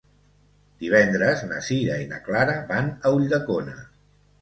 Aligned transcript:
Divendres 0.83 1.45
na 1.51 1.61
Sira 1.69 2.01
i 2.07 2.09
na 2.17 2.21
Clara 2.31 2.59
van 2.75 2.93
a 3.07 3.17
Ulldecona. 3.19 3.81